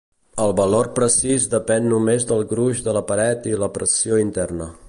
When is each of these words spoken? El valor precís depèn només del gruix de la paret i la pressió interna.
El 0.45 0.53
valor 0.59 0.89
precís 0.99 1.45
depèn 1.51 1.87
només 1.93 2.27
del 2.33 2.43
gruix 2.55 2.83
de 2.89 2.99
la 2.99 3.07
paret 3.13 3.49
i 3.55 3.57
la 3.65 3.73
pressió 3.77 4.23
interna. 4.29 4.77